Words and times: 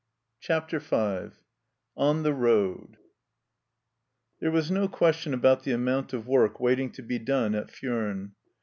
CHAPTER 0.39 0.79
V 0.79 1.35
ON 1.95 2.23
THE 2.23 2.33
ROAD 2.33 2.97
THERE 4.39 4.49
was 4.49 4.71
no 4.71 4.87
question 4.87 5.31
about 5.31 5.61
the 5.61 5.73
amount 5.73 6.11
of 6.11 6.25
work 6.25 6.59
waiting 6.59 6.91
to 6.93 7.03
be 7.03 7.19
done 7.19 7.53
at 7.53 7.69
Furnes. 7.69 8.31